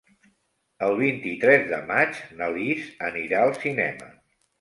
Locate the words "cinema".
3.67-4.09